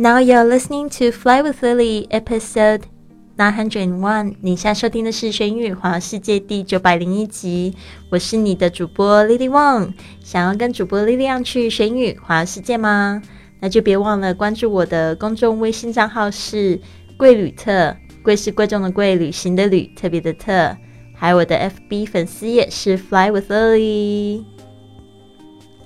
[0.00, 2.82] Now you're listening to Fly with Lily, episode
[3.36, 4.36] nine hundred and one。
[4.40, 7.74] 你现在收听的是《学英语环世界》第九百零一集。
[8.08, 9.92] 我是你的主播 Lily Wang。
[10.22, 13.20] 想要跟主播 Lily 去学英语环世界吗？
[13.58, 16.80] 那就别忘了关注我的公众微信账号是
[17.16, 20.76] 贵旅特，贵是贵重的贵，旅行的旅，特别的特。
[21.12, 21.56] 还有我的
[21.90, 24.44] FB 粉丝页是 Fly with Lily。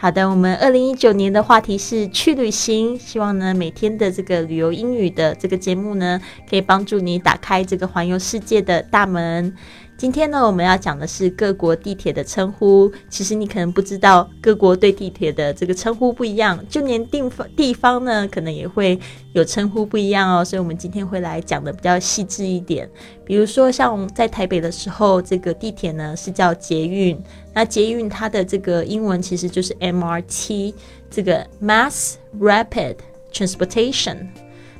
[0.00, 9.52] 好的，我们二零一九年的话题是去旅行，希望呢每天的这个旅游英语的这个节目呢，可以帮助你打开这个环游世界的大门。
[9.98, 12.88] 今天呢，我们要讲的是各国地铁的称呼。
[13.10, 18.96] 其实你可能不知道，各国对地铁的这个称呼不一样，就连地方地方呢，可能也会
[19.32, 20.44] 有称呼不一样哦。
[20.44, 22.88] 所以，我们今天会来讲的比较细致一点。
[23.24, 27.20] 比如说，像在台北的时候，这个地铁呢是叫捷运。
[27.52, 30.74] 那捷运它的这个英文其实就是 MRT，
[31.10, 32.98] 这个 Mass Rapid
[33.32, 34.28] Transportation。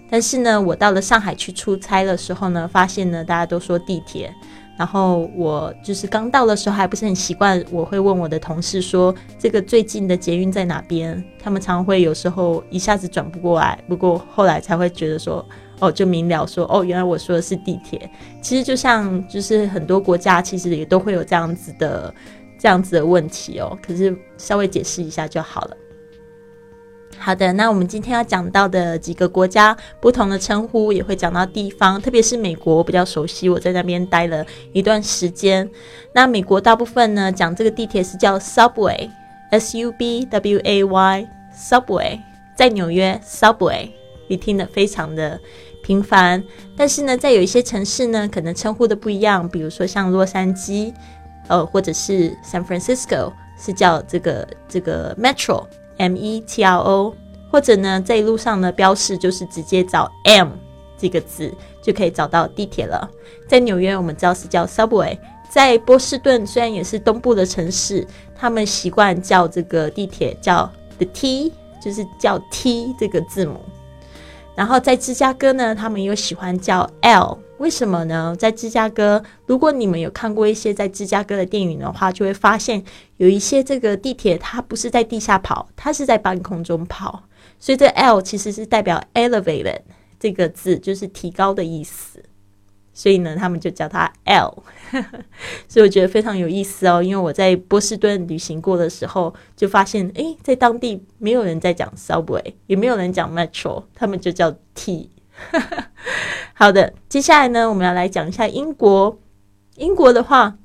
[0.08, 4.32] 但是呢，我到了上海去出差的时候呢，发现呢，大家都说地铁。
[4.79, 11.23] 然后我就是刚到的时候还不是很习惯，我会问我的同事说这个最近的捷运在哪边？
[11.43, 15.45] 他们常会有时候一下子转不过来，不过后来才会觉得说
[15.81, 18.09] 哦，就明了说哦，原来我说的是地铁。
[18.41, 22.15] 其实就像就是很多国家其实也都会有这样子的
[22.56, 25.77] 这样子的问题哦，可是稍微解释一下就好了。
[27.20, 35.69] 好的，那我们今天要讲到的几个国家不同的称呼，也会讲到地方，特别是美国比较熟悉，我在那边待了一段时间。
[36.14, 42.19] 那美国大部分呢讲这个地铁是叫 subway，s u b w a y，subway，
[42.56, 43.91] 在纽约 subway，
[44.28, 45.38] 你听得非常的
[45.82, 46.42] 频繁。
[46.77, 50.94] 但是呢，在有一些城市呢，可能称呼的不一样，比如说像洛杉矶，
[51.48, 55.66] 呃，或者是 San Francisco，是叫这个这个 metro。
[55.98, 57.14] M E T R O，
[57.50, 60.48] 或者呢，在路上呢，标示就是直接找 M
[60.96, 63.09] 这个字就可以找到地铁了。
[63.47, 65.19] 在纽约，我们知道是叫 Subway；
[65.50, 73.60] 在波士顿，虽然也是东部的城市，他们习惯叫这个地铁叫 The T，就是叫 T 这个字母。
[74.54, 77.38] 然后在芝加哥呢，他们又喜欢叫 L。
[77.58, 78.34] 为什么呢？
[78.38, 82.82] 在芝加哥，如果你们有看过一些在芝加哥的电影的话，就会发现
[83.16, 87.24] 有一些这个地铁它不是在地下跑，它是在半空中跑。
[87.58, 89.80] 所以这 L 其实是代表 elevated
[90.20, 92.22] 这个字，就是提高的意思。
[92.94, 94.62] 所以呢，他们就叫它 L。
[95.69, 97.02] 所以我觉得非常有意思哦。
[97.02, 105.10] 因为我在波士顿旅行过的时候，就发现诶，在当地没有人在讲 subway，也没有人讲 metro，他们就叫 T。
[106.54, 109.19] 好的，接下来呢，我们要来讲一下英国。
[109.76, 110.59] 英国的话，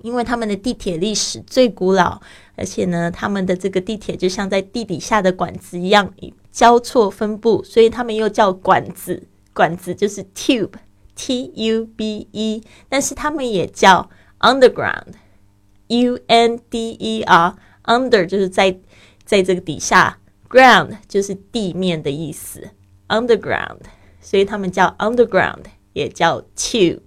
[0.00, 2.20] 因为他们的地铁历史最古老，
[2.56, 6.12] 而且呢，他们的这个地铁就像在地底下的管子一样
[6.50, 9.24] 交错分布，所以他们又叫管子。
[9.52, 18.78] 管子就是 tube，t u b e，但是他们也叫 underground，u n d e r，under 就是在
[19.24, 20.18] 在这个底下
[20.48, 22.70] ，ground 就是地面的意思。
[23.10, 23.80] Underground，
[24.20, 27.00] 所以他们叫 Underground，也叫 Tube。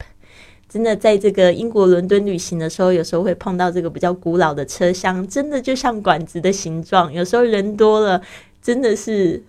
[0.68, 7.13] 真的，在这个英国伦敦旅行的时候，有时候会碰到这个比较古老的车厢，真的就像管子的形状。
[7.13, 8.19] 有时候人多了，
[8.59, 9.42] 真的是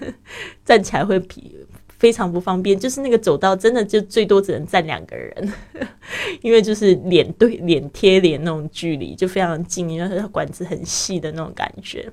[0.64, 1.58] 站起来会比
[1.98, 2.78] 非常不方便。
[2.78, 5.52] 就是那个走道，真的就最多只能站两个人，
[6.40, 12.10] 因为就是脸对脸贴脸那种距离就非常近，因为管子很细的那种感觉。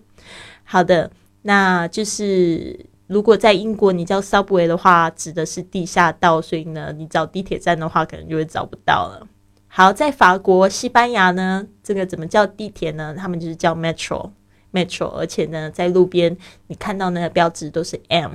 [0.66, 1.09] 好的，
[1.44, 2.78] 那就是。
[3.09, 9.28] 如果在英国你叫 subway 的话，指的是地下道，所以呢，你找地铁站的话，可能就会找不到了。
[9.68, 13.16] 好，在法国、西班牙呢，这个怎么叫地铁呢？
[13.18, 16.38] 他们就是叫 metro，metro，而且呢，在路边
[16.68, 18.34] 你看到那个标志都是 M。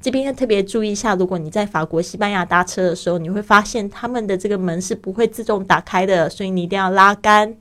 [0.00, 7.56] 这边要特别注意一下，如果你在法国、西班牙搭车的时候，你会发现他们的这个门是不会自动打开的，所以你一定要拉杆。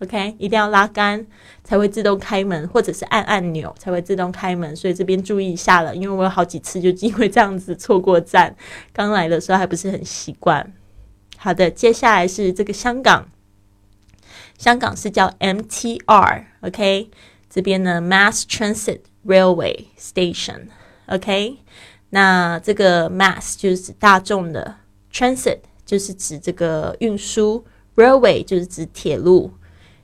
[0.00, 1.26] OK，一定要拉杆
[1.64, 4.76] 才会自动开门，或者是按按钮才会自动开门。
[4.76, 8.54] 所以这边注意一下了，因为我有好几次就因为这样子错过站。
[8.92, 10.72] 刚来的时候还不是很习惯。
[11.36, 13.28] 好的，接下来是这个香港，
[14.56, 17.10] 香港是叫 MTR，OK，
[17.50, 20.68] 这边呢 Mass Transit Railway Station。
[21.06, 21.58] OK，
[22.10, 24.76] 那这个 Mass 就是指大众的
[25.12, 27.64] ，Transit 就是指这个运输
[27.96, 29.54] ，Railway 就是指铁路。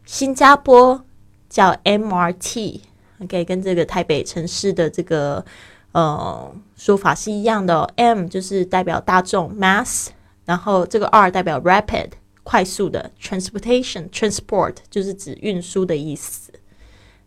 [0.04, 1.04] 新加坡
[1.48, 5.44] 叫 MRT，OK，跟这个台北城市的这个
[5.92, 7.84] 呃说法是一样的。
[7.96, 10.08] M 就是代表大众 mass，
[10.44, 12.10] 然后这个 R 代表 rapid
[12.42, 16.52] 快速的 transportation transport 就是指运输的意思。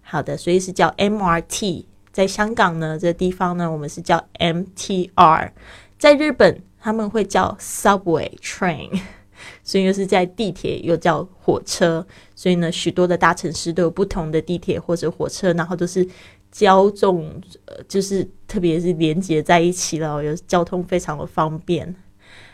[0.01, 5.51] 好的，所以是叫 MRT 在香港呢，这地方呢，我们是叫 MTR，
[5.97, 9.01] 在日本他们会叫 Subway Train，
[9.67, 16.07] 所以又是在地铁又叫火车，所以呢，许多的大城市都有不同的地铁或者火车，然后都是
[16.49, 17.29] 交纵，
[17.65, 21.93] 呃，就是特别是连接在一起了，有交通非常的方便。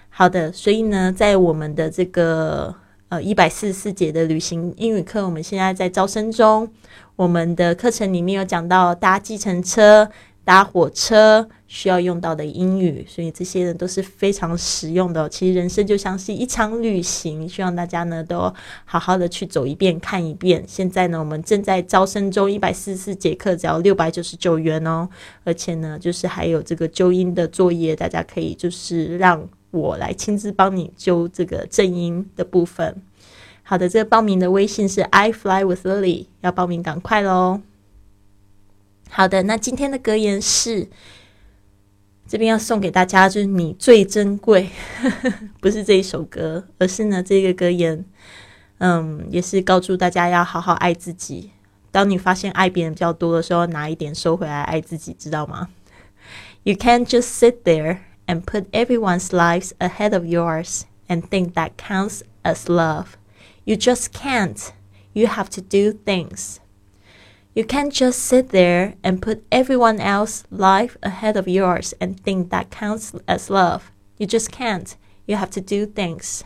[0.09, 2.73] 好的，所以呢，在我们的这个。
[3.09, 6.67] 呃，一百四十四节的旅行英语课，我们现在在招生中。
[7.15, 10.09] 我们的课程里面有讲到搭计程车、
[10.45, 15.27] 搭火车需要用到的英语，所以这些人都是非常实用的。
[15.29, 18.53] 其实人生就像是一场旅行，希望大家呢都
[18.85, 20.63] 好好的去走一遍、看一遍。
[20.67, 25.07] 现在呢，我们正在招生中，一百四十四节课只要六百九十九元哦，
[25.43, 29.47] 而且呢，就是还有这个纠音的作业，大家可以就是让。
[29.73, 33.01] 我来亲自帮你纠这个正音的部分。
[33.63, 37.59] 好的，这个报名的微信是 I fly with Lily，要报名赶快喽。
[39.15, 40.87] 好的，那今天的格言是
[42.27, 44.69] 这边要送给大家，就是你最珍贵，
[45.61, 48.03] 不是这一首歌，而是呢这个格言，
[48.79, 51.51] 嗯，也是告诉大家要好好爱自己。
[51.91, 55.69] 当你发现爱别人比较多的时候，拿一点收回来爱自己，知道吗
[56.63, 57.99] ？You can't just sit there.
[58.27, 63.17] and put everyone's lives ahead of yours and think that counts as love.
[63.65, 64.71] You just can't.
[65.13, 66.59] You have to do things.
[67.54, 72.50] You can't just sit there and put everyone else's life ahead of yours and think
[72.50, 73.80] that counts as love.
[74.16, 74.92] You just can't.
[75.26, 76.42] You have to do things.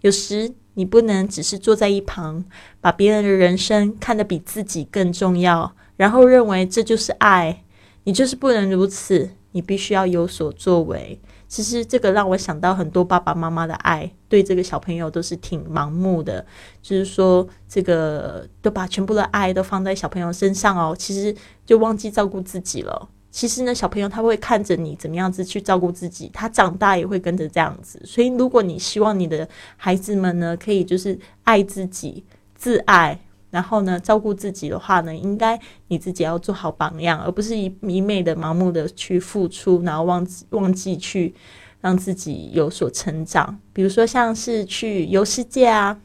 [0.00, 2.44] 有时你不能只是坐在一旁，
[2.80, 7.64] 把别人的人生看得比自己更重要，然后认为这就是爱。
[8.04, 9.30] 你就是不能如此。
[9.54, 11.20] 你必须要有所作为。
[11.47, 16.45] 其实这个让我想到很多爸爸妈妈的爱，对这个小朋友都是挺盲目的，
[16.81, 21.35] 就是说这个都把全部的爱都放在小朋友身上哦，其实
[21.65, 23.09] 就忘记照顾自己了。
[23.29, 28.01] 其实呢，小朋友他会看着你怎么样子去照顾自己，他长大也会跟着这样子。
[28.03, 33.19] 所以，如果你希望你的孩子们呢，可以就是爱自己、自爱。
[33.57, 41.33] 然后呢，照顾自己的话呢，应该你自己要做好榜样，而不是一一昧的盲目的去付出，然后忘记忘记去
[41.81, 43.59] 让自己有所成长。
[43.73, 45.99] 比如说像是去游世界啊，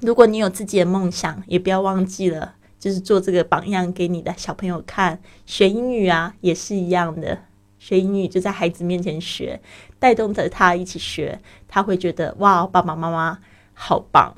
[0.00, 5.20] 如果你有自己的梦想，也不要忘记了，就是做这个榜样给你的小朋友看。
[5.44, 7.38] 学英语啊，也是一样的，
[7.78, 9.60] 学英语就在孩子面前学，
[9.98, 11.38] 带动着他一起学，
[11.68, 13.40] 他会觉得哇，爸爸妈妈
[13.74, 14.34] 好棒。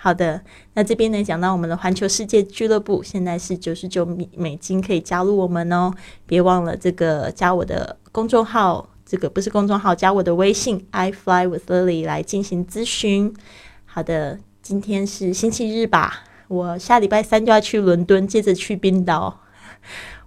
[0.00, 0.40] 好的，
[0.74, 5.92] 那这边呢讲到我们的环球世界俱乐部，现在是九十九美美金可以加入我们哦，
[6.24, 13.34] 别忘了这个加我的公众号，这个不是公众号，加我的微信 I fly with Lily 来进行咨询。
[13.86, 19.40] 好的，今天是星期日吧，我下礼拜三就要去伦敦，接着去冰岛，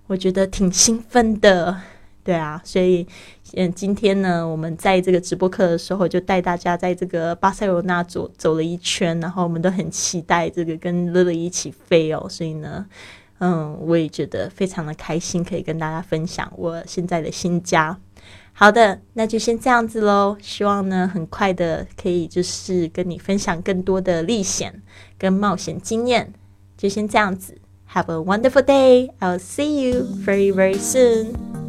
[0.07, 1.79] 我觉得挺兴奋的。
[2.23, 3.07] 对啊，所以
[3.55, 12.27] 嗯，今天呢，我们在这个直播课的时候，就带大家在这个巴塞罗那走走了一圈，然后我们都很期待这个跟乐乐一起飞哦。
[12.29, 12.85] 所以呢，
[13.39, 17.97] 嗯，我也觉得非常的开心，可以跟大家分享我现在的新家。
[18.53, 20.37] 好的，那就先这样子喽。
[20.39, 24.83] 希望呢，很快的可以就是跟你分享更多的历险
[25.17, 26.31] 跟冒险经验。
[26.77, 27.57] 就先这样子
[27.93, 29.09] ，Have a wonderful day.
[29.19, 31.60] I'll see you very very soon.